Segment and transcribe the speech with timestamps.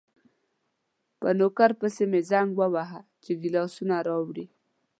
[1.19, 4.45] په نوکر پسې مې زنګ وواهه چې ګیلاسونه راوړي.